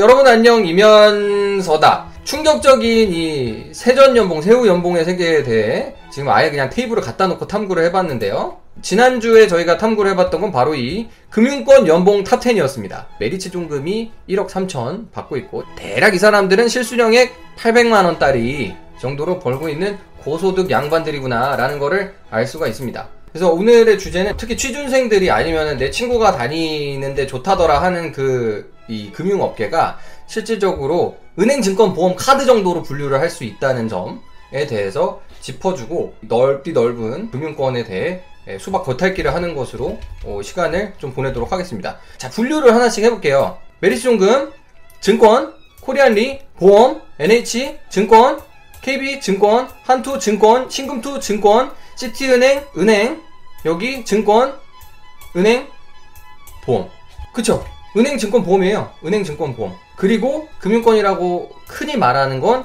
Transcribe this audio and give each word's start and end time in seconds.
여러분 0.00 0.28
안녕 0.28 0.64
이면서다. 0.64 2.06
충격적인 2.22 3.12
이 3.12 3.64
세전 3.72 4.16
연봉, 4.16 4.40
세후 4.40 4.68
연봉의 4.68 5.04
세계에 5.04 5.42
대해 5.42 5.96
지금 6.08 6.28
아예 6.28 6.50
그냥 6.50 6.70
테이블을 6.70 7.02
갖다 7.02 7.26
놓고 7.26 7.48
탐구를 7.48 7.82
해봤는데요. 7.86 8.58
지난주에 8.80 9.48
저희가 9.48 9.76
탐구를 9.76 10.12
해봤던 10.12 10.40
건 10.40 10.52
바로 10.52 10.76
이 10.76 11.08
금융권 11.30 11.88
연봉 11.88 12.22
top 12.22 12.35
10이었습니다. 12.35 13.06
메리츠 13.18 13.50
종금이 13.50 14.12
1억 14.28 14.48
3천 14.48 15.10
받고 15.10 15.36
있고 15.38 15.64
대략 15.74 16.14
이 16.14 16.18
사람들은 16.20 16.68
실수령액 16.68 17.34
800만원짜리 17.56 18.76
정도로 19.00 19.40
벌고 19.40 19.68
있는 19.68 19.98
고소득 20.18 20.70
양반들이구나 20.70 21.56
라는 21.56 21.80
거를 21.80 22.14
알 22.30 22.46
수가 22.46 22.68
있습니다. 22.68 23.08
그래서 23.32 23.50
오늘의 23.50 23.98
주제는 23.98 24.36
특히 24.36 24.56
취준생들이 24.56 25.32
아니면 25.32 25.76
내 25.76 25.90
친구가 25.90 26.36
다니는데 26.36 27.26
좋다더라 27.26 27.82
하는 27.82 28.12
그 28.12 28.77
이 28.88 29.10
금융업계가 29.12 29.98
실질적으로 30.26 31.18
은행, 31.38 31.62
증권, 31.62 31.94
보험, 31.94 32.16
카드 32.16 32.44
정도로 32.46 32.82
분류를 32.82 33.20
할 33.20 33.30
수 33.30 33.44
있다는 33.44 33.88
점에 33.88 34.66
대해서 34.68 35.20
짚어주고 35.40 36.14
넓디 36.22 36.72
넓은 36.72 37.30
금융권에 37.30 37.84
대해 37.84 38.22
수박 38.58 38.84
겉핥기를 38.84 39.34
하는 39.34 39.54
것으로 39.54 39.98
어, 40.24 40.40
시간을 40.42 40.94
좀 40.98 41.12
보내도록 41.12 41.52
하겠습니다. 41.52 41.98
자, 42.16 42.30
분류를 42.30 42.74
하나씩 42.74 43.04
해볼게요. 43.04 43.58
메리츠종금, 43.80 44.52
증권, 45.00 45.54
코리안리, 45.82 46.40
보험, 46.56 47.02
NH, 47.18 47.78
증권, 47.90 48.40
KB증권, 48.80 49.68
한투 49.84 50.18
증권, 50.18 50.70
신금투 50.70 51.20
증권, 51.20 51.72
시티은행, 51.96 52.64
은행, 52.78 53.20
여기 53.64 54.04
증권, 54.04 54.58
은행, 55.36 55.66
보험. 56.64 56.88
그쵸? 57.34 57.64
은행, 57.96 58.18
증권, 58.18 58.42
보험이에요. 58.42 58.90
은행, 59.04 59.24
증권, 59.24 59.54
보험. 59.54 59.74
그리고 59.96 60.48
금융권이라고 60.60 61.50
흔히 61.66 61.96
말하는 61.96 62.40
건 62.40 62.64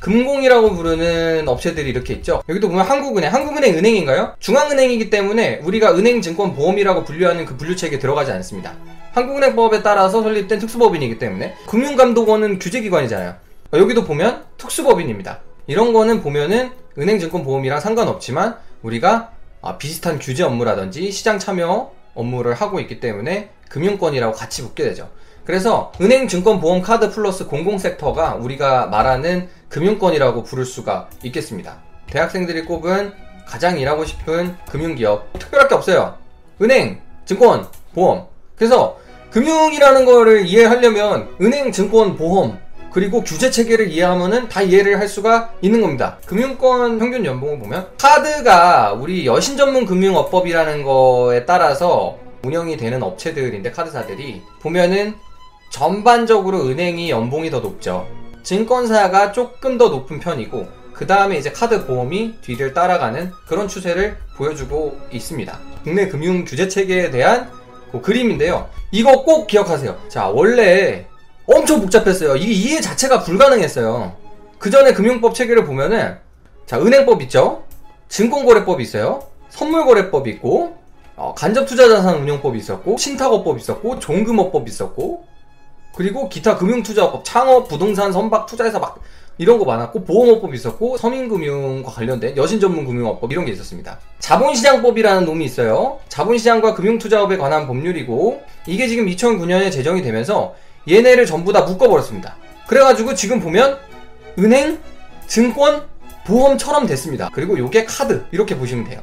금공이라고 0.00 0.74
부르는 0.74 1.48
업체들이 1.48 1.88
이렇게 1.88 2.12
있죠. 2.14 2.42
여기도 2.48 2.68
보면 2.68 2.84
한국은행, 2.84 3.32
한국은행 3.32 3.78
은행인가요? 3.78 4.34
중앙은행이기 4.38 5.08
때문에 5.08 5.60
우리가 5.64 5.96
은행, 5.96 6.20
증권, 6.20 6.54
보험이라고 6.54 7.04
분류하는 7.04 7.46
그 7.46 7.56
분류체계에 7.56 7.98
들어가지 7.98 8.30
않습니다. 8.32 8.74
한국은행법에 9.12 9.82
따라서 9.82 10.22
설립된 10.22 10.58
특수법인이기 10.58 11.18
때문에 11.18 11.54
금융감독원은 11.68 12.58
규제기관이잖아요. 12.58 13.34
여기도 13.72 14.04
보면 14.04 14.44
특수법인입니다. 14.58 15.40
이런 15.68 15.94
거는 15.94 16.20
보면은 16.20 16.70
은행, 16.98 17.18
증권, 17.18 17.42
보험이랑 17.42 17.80
상관없지만 17.80 18.56
우리가 18.82 19.30
아, 19.62 19.78
비슷한 19.78 20.18
규제 20.18 20.42
업무라든지 20.42 21.10
시장 21.10 21.38
참여 21.38 21.93
업무를 22.14 22.54
하고 22.54 22.80
있기 22.80 23.00
때문에 23.00 23.50
금융권이라고 23.68 24.32
같이 24.34 24.62
붙게 24.62 24.84
되죠. 24.84 25.10
그래서 25.44 25.92
은행, 26.00 26.26
증권, 26.26 26.60
보험, 26.60 26.80
카드 26.80 27.10
플러스 27.10 27.46
공공 27.46 27.78
섹터가 27.78 28.36
우리가 28.36 28.86
말하는 28.86 29.48
금융권이라고 29.68 30.42
부를 30.42 30.64
수가 30.64 31.08
있겠습니다. 31.22 31.82
대학생들이 32.08 32.64
꼽은 32.64 33.12
가장 33.46 33.78
일하고 33.78 34.04
싶은 34.04 34.56
금융기업 34.70 35.32
특별할 35.38 35.68
게 35.68 35.74
없어요. 35.74 36.16
은행, 36.62 37.00
증권, 37.26 37.66
보험. 37.94 38.26
그래서 38.56 38.98
금융이라는 39.30 40.04
거를 40.04 40.46
이해하려면 40.46 41.28
은행, 41.40 41.72
증권, 41.72 42.16
보험 42.16 42.58
그리고 42.94 43.24
규제 43.24 43.50
체계를 43.50 43.90
이해하면은 43.90 44.48
다 44.48 44.62
이해를 44.62 45.00
할 45.00 45.08
수가 45.08 45.52
있는 45.60 45.80
겁니다. 45.80 46.18
금융권 46.26 47.00
평균 47.00 47.24
연봉을 47.24 47.58
보면 47.58 47.88
카드가 47.98 48.92
우리 48.92 49.26
여신 49.26 49.56
전문 49.56 49.84
금융업법이라는 49.84 50.84
거에 50.84 51.44
따라서 51.44 52.16
운영이 52.44 52.76
되는 52.76 53.02
업체들인데 53.02 53.72
카드사들이 53.72 54.42
보면은 54.62 55.14
전반적으로 55.70 56.68
은행이 56.68 57.10
연봉이 57.10 57.50
더 57.50 57.58
높죠. 57.58 58.06
증권사가 58.44 59.32
조금 59.32 59.76
더 59.76 59.88
높은 59.88 60.20
편이고 60.20 60.68
그 60.92 61.08
다음에 61.08 61.36
이제 61.36 61.50
카드 61.50 61.86
보험이 61.86 62.36
뒤를 62.42 62.74
따라가는 62.74 63.32
그런 63.48 63.66
추세를 63.66 64.18
보여주고 64.36 64.96
있습니다. 65.10 65.58
국내 65.82 66.06
금융 66.06 66.44
규제 66.44 66.68
체계에 66.68 67.10
대한 67.10 67.50
그 67.90 68.00
그림인데요. 68.00 68.68
이거 68.92 69.24
꼭 69.24 69.48
기억하세요. 69.48 69.98
자, 70.08 70.28
원래 70.28 71.08
엄청 71.46 71.80
복잡했어요. 71.80 72.36
이게 72.36 72.52
이해 72.52 72.80
자체가 72.80 73.20
불가능했어요. 73.22 74.16
그 74.58 74.70
전에 74.70 74.92
금융법 74.92 75.34
체계를 75.34 75.64
보면은 75.64 76.16
자, 76.66 76.78
은행법 76.80 77.20
있죠? 77.22 77.64
증권거래법이 78.08 78.82
있어요. 78.82 79.22
선물거래법이 79.50 80.30
있고 80.30 80.76
어, 81.16 81.34
간접투자자산운용법이 81.36 82.58
있었고 82.58 82.96
신탁업법이 82.96 83.60
있었고 83.60 83.98
종금업법이 83.98 84.70
있었고 84.70 85.24
그리고 85.94 86.28
기타 86.28 86.56
금융투자법, 86.56 87.24
창업, 87.24 87.68
부동산, 87.68 88.12
선박, 88.12 88.46
투자회사 88.46 88.80
막 88.80 89.00
이런 89.38 89.58
거 89.58 89.64
많았고 89.64 90.04
보험업법이 90.04 90.56
있었고 90.56 90.96
서민금융과 90.96 91.90
관련된 91.90 92.36
여신전문금융업법 92.36 93.30
이런 93.30 93.44
게 93.44 93.52
있었습니다. 93.52 93.98
자본시장법이라는 94.18 95.24
놈이 95.24 95.44
있어요. 95.44 95.98
자본시장과 96.08 96.74
금융투자업에 96.74 97.36
관한 97.36 97.66
법률이고 97.66 98.42
이게 98.66 98.88
지금 98.88 99.06
2009년에 99.06 99.70
제정이 99.70 100.02
되면서 100.02 100.54
얘네를 100.88 101.26
전부 101.26 101.52
다 101.52 101.62
묶어버렸습니다. 101.62 102.36
그래가지고 102.66 103.14
지금 103.14 103.40
보면 103.40 103.78
은행, 104.38 104.78
증권, 105.26 105.86
보험처럼 106.26 106.86
됐습니다. 106.86 107.30
그리고 107.32 107.58
요게 107.58 107.84
카드 107.84 108.24
이렇게 108.32 108.56
보시면 108.56 108.84
돼요. 108.84 109.00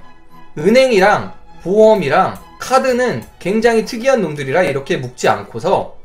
은행이랑 0.57 1.33
보험이랑 1.63 2.37
카드는 2.59 3.23
굉장히 3.39 3.85
특이한 3.85 4.21
놈들이라 4.21 4.63
이렇게 4.63 4.97
묶지 4.97 5.27
않고서 5.27 5.97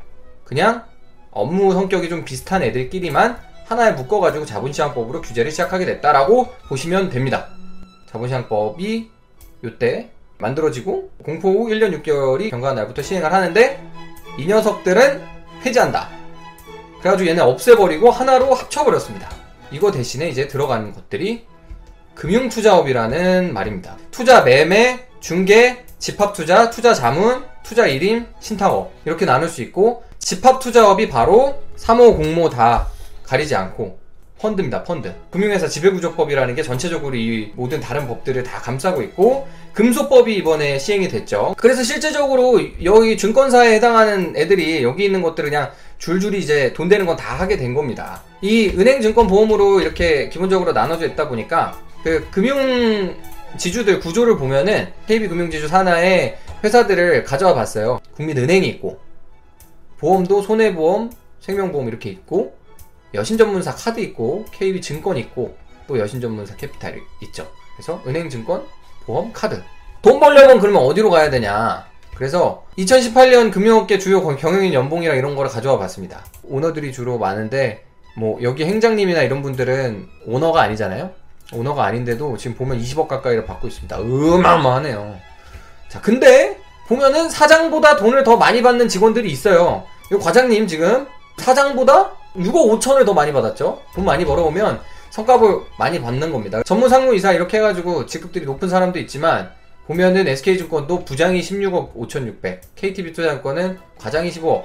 그냥 0.43 0.83
업무 1.31 1.73
성격이 1.73 2.09
좀 2.09 2.23
비슷한 2.25 2.63
애들끼리만 2.63 3.37
하나에 3.65 3.91
묶어가지고 3.91 4.45
자본시장법으로 4.45 5.21
규제를 5.21 5.51
시작하게 5.51 5.85
됐다라고 5.85 6.53
보시면 6.67 7.09
됩니다. 7.09 7.49
자본시장법이 8.09 9.09
요때 9.63 10.09
만들어지고 10.37 11.09
공포 11.23 11.49
후 11.49 11.69
1년 11.69 12.01
6개월이 12.01 12.49
경과한 12.49 12.75
날부터 12.75 13.01
시행을 13.01 13.33
하는데 13.33 13.83
이 14.37 14.45
녀석들은 14.47 15.36
폐지한다. 15.67 16.09
그래가지고 16.99 17.29
얘네 17.29 17.41
없애버리고 17.41 18.09
하나로 18.09 18.53
합쳐버렸습니다. 18.53 19.29
이거 19.71 19.91
대신에 19.91 20.29
이제 20.29 20.47
들어가는 20.47 20.93
것들이 20.93 21.45
금융투자업이라는 22.15 23.53
말입니다. 23.53 23.97
투자 24.11 24.41
매매, 24.41 25.07
중개, 25.19 25.85
집합투자, 25.99 26.69
투자자문, 26.69 27.43
투자일임, 27.63 28.27
신탁업 28.39 28.93
이렇게 29.05 29.25
나눌 29.25 29.49
수 29.49 29.61
있고 29.61 30.03
집합투자업이 30.19 31.09
바로 31.09 31.61
3호 31.77 32.15
공모 32.15 32.49
다 32.49 32.87
가리지 33.23 33.55
않고 33.55 33.99
펀드입니다. 34.39 34.83
펀드. 34.83 35.13
금융회사 35.31 35.67
지배구조법이라는 35.67 36.55
게 36.55 36.61
전체적으로 36.63 37.15
이 37.15 37.51
모든 37.55 37.79
다른 37.79 38.07
법들을 38.07 38.43
다 38.43 38.59
감싸고 38.59 39.01
있고 39.03 39.47
금소법이 39.73 40.35
이번에 40.35 40.77
시행이 40.79 41.07
됐죠. 41.07 41.55
그래서 41.57 41.83
실제적으로 41.83 42.59
여기 42.83 43.17
증권사에 43.17 43.73
해당하는 43.75 44.35
애들이 44.35 44.83
여기 44.83 45.05
있는 45.05 45.21
것들을 45.21 45.49
그냥 45.49 45.71
줄줄이 45.97 46.39
이제 46.39 46.73
돈 46.73 46.87
되는 46.89 47.05
건 47.05 47.17
다 47.17 47.33
하게 47.35 47.57
된 47.57 47.73
겁니다. 47.73 48.21
이 48.41 48.69
은행, 48.77 49.01
증권, 49.01 49.25
보험으로 49.27 49.81
이렇게 49.81 50.29
기본적으로 50.29 50.71
나눠져 50.71 51.07
있다 51.07 51.27
보니까 51.29 51.79
그 52.03 52.27
금융 52.29 53.15
지주들 53.57 53.99
구조를 53.99 54.37
보면은 54.37 54.87
KB금융지주 55.07 55.67
산하의 55.67 56.37
회사들을 56.63 57.23
가져와 57.23 57.55
봤어요. 57.55 57.99
국민은행이 58.15 58.67
있고 58.67 58.99
보험도 59.97 60.43
손해보험, 60.43 61.11
생명보험 61.39 61.87
이렇게 61.87 62.09
있고 62.11 62.55
여신전문사 63.13 63.75
카드 63.75 63.99
있고 63.99 64.45
KB증권 64.51 65.17
있고 65.17 65.55
또 65.87 65.97
여신전문사 65.99 66.55
캐피탈 66.55 66.99
있죠. 67.23 67.47
그래서 67.75 68.01
은행, 68.05 68.29
증권, 68.29 68.65
보험, 69.05 69.31
카드. 69.33 69.61
돈 70.01 70.19
벌려면 70.19 70.59
그러면 70.59 70.83
어디로 70.83 71.09
가야 71.09 71.29
되냐? 71.29 71.85
그래서 72.15 72.63
2018년 72.77 73.51
금융업계 73.51 73.99
주요 73.99 74.23
경영인 74.35 74.73
연봉이랑 74.73 75.17
이런 75.17 75.35
거를 75.35 75.51
가져와 75.51 75.77
봤습니다. 75.77 76.25
오너들이 76.43 76.91
주로 76.91 77.17
많은데 77.19 77.85
뭐 78.15 78.41
여기 78.41 78.65
행장님이나 78.65 79.21
이런 79.21 79.43
분들은 79.43 80.07
오너가 80.25 80.63
아니잖아요. 80.63 81.11
오너가 81.53 81.85
아닌데도 81.85 82.35
지금 82.37 82.57
보면 82.57 82.81
20억 82.81 83.07
가까이를 83.07 83.45
받고 83.45 83.67
있습니다. 83.67 83.97
어마어마하네요. 83.97 85.17
자, 85.87 86.01
근데 86.01 86.57
보면은 86.87 87.29
사장보다 87.29 87.97
돈을 87.97 88.23
더 88.23 88.35
많이 88.37 88.61
받는 88.61 88.87
직원들이 88.89 89.29
있어요. 89.29 89.85
이 90.11 90.15
과장님 90.15 90.67
지금 90.67 91.05
사장보다 91.37 92.16
6억 92.37 92.79
5천을 92.79 93.05
더 93.05 93.13
많이 93.13 93.33
받았죠. 93.33 93.81
돈 93.93 94.05
많이 94.05 94.25
벌어오면 94.25 94.79
성과를 95.09 95.61
많이 95.79 95.99
받는 96.01 96.31
겁니다. 96.31 96.61
전문 96.63 96.89
상무이사 96.89 97.33
이렇게 97.33 97.57
해가지고 97.57 98.05
직급들이 98.05 98.45
높은 98.45 98.69
사람도 98.69 98.99
있지만 98.99 99.51
보면은 99.87 100.27
SK증권도 100.27 101.05
부장이 101.05 101.39
16억 101.41 101.91
5,600, 101.95 102.75
KTB 102.75 103.13
투자증권은 103.13 103.79
과장이 103.97 104.29
15억 104.29 104.63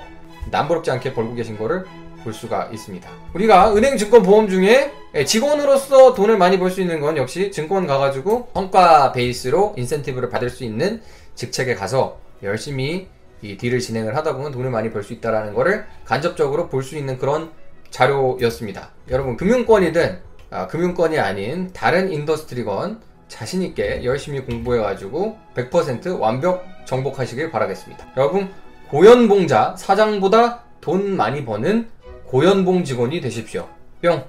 남부럽지 0.51 0.91
않게 0.91 1.15
벌고 1.15 1.35
계신 1.35 1.57
거를 1.57 1.85
볼 2.25 2.33
수가 2.33 2.69
있습니다. 2.73 3.09
우리가 3.35 3.75
은행, 3.75 3.97
증권, 3.97 4.23
보험 4.23 4.49
중에 4.49 4.93
직원으로서 5.27 6.15
돈을 6.15 6.37
많이 6.39 6.59
벌 6.59 6.71
수 6.71 6.81
있는 6.81 7.01
건 7.01 7.17
역시 7.17 7.51
증권 7.53 7.87
가가지고 7.87 8.51
성과 8.53 9.13
베이스로 9.13 9.75
인센티브를 9.77 10.29
받을 10.29 10.51
수 10.51 10.65
있는 10.65 11.01
직책에 11.37 11.75
가서 11.75 12.19
열심히 12.43 13.09
이 13.43 13.57
딜을 13.57 13.81
진행을 13.81 14.17
하다 14.17 14.37
보면 14.37 14.53
돈을 14.53 14.71
많이 14.71 14.91
벌 14.91 15.03
수 15.03 15.13
있다라는 15.13 15.55
거를 15.55 15.85
간접적으로 16.05 16.69
볼 16.69 16.83
수 16.83 16.97
있는 16.97 17.19
그런 17.19 17.51
자료였습니다. 17.93 18.91
여러분 19.11 19.37
금융권이든 19.37 20.19
아, 20.51 20.67
금융권이 20.67 21.19
아닌 21.19 21.73
다른 21.73 22.13
industry건 22.13 23.01
자신 23.29 23.63
있게 23.63 24.05
열심히 24.05 24.41
공부해가지고 24.41 25.39
100% 25.55 26.19
완벽 26.19 26.65
정복하시길 26.85 27.51
바라겠습니다. 27.51 28.07
여러분 28.17 28.51
고연봉자 28.91 29.77
사장보다 29.79 30.65
돈 30.81 31.17
많이 31.17 31.45
버는 31.45 31.89
고연봉 32.27 32.85
직원이 32.85 33.21
되십시오. 33.21 33.69
뿅. 34.03 34.25